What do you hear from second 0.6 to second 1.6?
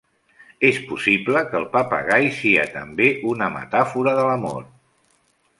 És possible que